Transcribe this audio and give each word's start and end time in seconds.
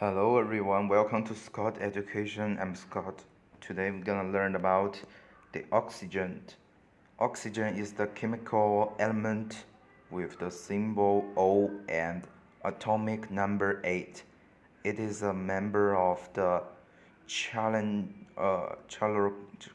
Hello 0.00 0.38
everyone, 0.38 0.88
welcome 0.88 1.22
to 1.24 1.34
Scott 1.34 1.76
Education. 1.78 2.56
I'm 2.58 2.74
Scott. 2.74 3.22
Today 3.60 3.90
we're 3.90 4.02
gonna 4.02 4.30
learn 4.32 4.56
about 4.56 4.98
the 5.52 5.62
oxygen. 5.72 6.42
Oxygen 7.18 7.76
is 7.76 7.92
the 7.92 8.06
chemical 8.06 8.96
element 8.98 9.64
with 10.10 10.38
the 10.38 10.50
symbol 10.50 11.26
O 11.36 11.70
and 11.90 12.26
atomic 12.64 13.30
number 13.30 13.82
8. 13.84 14.22
It 14.84 14.98
is 14.98 15.20
a 15.20 15.34
member 15.34 15.94
of 15.94 16.26
the 16.32 16.62
chalcogen 17.28 18.08
uh, 18.38 18.76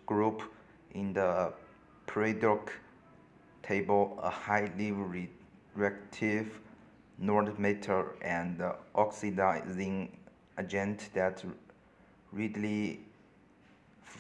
group 0.08 0.42
in 0.96 1.14
the 1.14 1.54
periodic 2.08 2.74
table, 3.62 4.18
a 4.24 4.32
highly 4.32 4.92
reactive 5.76 6.62
non-metal 7.18 8.06
and 8.22 8.62
oxidizing 8.94 10.10
agent 10.60 11.10
that 11.14 11.44
readily 12.32 13.00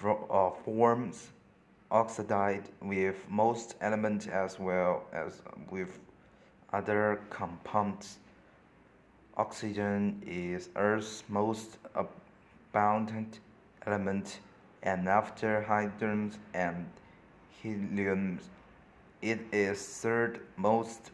uh, 0.04 0.50
forms 0.64 1.30
oxide 1.92 2.70
with 2.82 3.16
most 3.30 3.76
elements 3.82 4.28
as 4.28 4.60
well 4.60 5.06
as 5.14 5.42
with 5.70 6.00
other 6.74 7.22
compounds. 7.30 8.18
Oxygen 9.38 10.22
is 10.26 10.70
Earth's 10.76 11.24
most 11.28 11.78
abundant 11.94 13.40
element, 13.86 14.40
and 14.84 15.08
after 15.08 15.62
hydrogen 15.62 16.34
and 16.54 16.86
helium, 17.62 18.40
it 19.22 19.40
is 19.52 19.80
third 20.02 20.42
most 20.58 21.12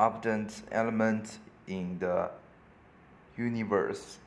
abundant 0.00 0.62
element 0.72 1.38
in 1.66 1.98
the 1.98 2.30
universe. 3.36 4.18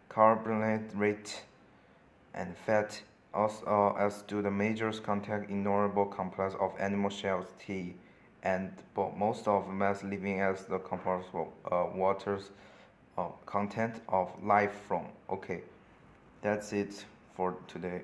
carbohydrate, 0.09 1.43
and 2.33 2.55
fat, 2.57 3.01
as 3.33 3.61
as 3.99 4.21
do 4.23 4.41
the 4.41 4.51
major 4.51 4.91
contact 4.91 5.49
innumerable 5.49 6.05
complex 6.05 6.55
of 6.59 6.73
animal 6.79 7.09
cells 7.09 7.47
T 7.59 7.95
and 8.43 8.71
most 9.17 9.47
of 9.47 9.67
mass 9.69 10.03
living 10.03 10.41
as 10.41 10.65
the 10.65 10.79
comparable 10.79 11.53
uh, 11.71 11.85
water's 11.93 12.51
uh, 13.17 13.27
content 13.45 14.01
of 14.07 14.31
life 14.43 14.73
from. 14.87 15.05
Okay, 15.29 15.61
that's 16.41 16.73
it 16.73 17.05
for 17.35 17.57
today. 17.67 18.01